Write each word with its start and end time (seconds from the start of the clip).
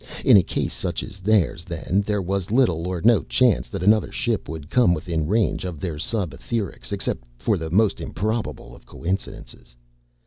In 0.25 0.35
a 0.35 0.41
case 0.41 0.73
such 0.73 1.03
as 1.03 1.19
theirs, 1.19 1.63
then, 1.63 2.01
there 2.03 2.23
was 2.23 2.49
little 2.49 2.87
or 2.87 3.01
no 3.03 3.21
chance 3.21 3.67
that 3.67 3.83
another 3.83 4.11
ship 4.11 4.49
would 4.49 4.67
come 4.71 4.95
within 4.95 5.27
range 5.27 5.63
of 5.63 5.79
their 5.79 5.99
subetherics 5.99 6.91
except 6.91 7.23
for 7.37 7.55
the 7.55 7.69
most 7.69 8.01
improbable 8.01 8.75
of 8.75 8.83
coincidences. 8.87 9.75